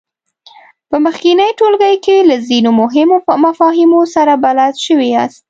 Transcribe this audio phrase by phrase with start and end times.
[0.89, 5.39] په مخکېني ټولګي کې له ځینو مهمو مفاهیمو سره بلد شوي یاست.